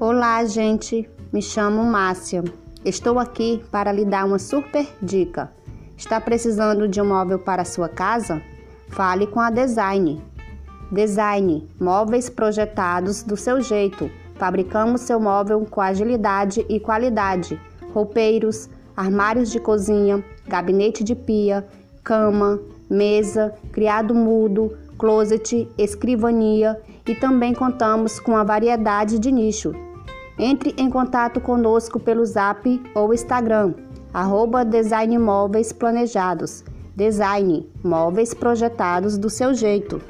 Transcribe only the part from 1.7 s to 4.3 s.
Márcia. Estou aqui para lhe dar